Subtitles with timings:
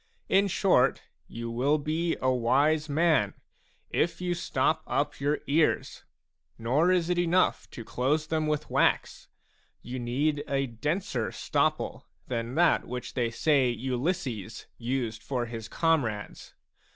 [0.29, 3.35] In short, you will be a wise man,
[3.91, 6.05] if you stop up your ears;
[6.57, 9.27] nor is it enough to close them with wax;
[9.83, 16.55] you need a denser stopple than that which they say Ulysses used for his comrades.